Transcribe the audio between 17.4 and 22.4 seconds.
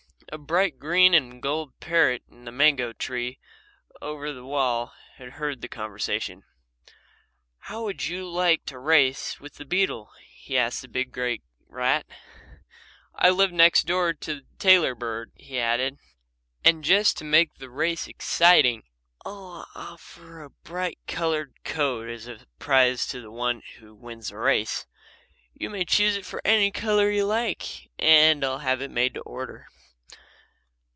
the race exciting I'll offer a bright coloured coat as